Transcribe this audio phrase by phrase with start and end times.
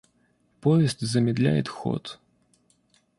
[0.61, 2.17] Поезд замедляет ход.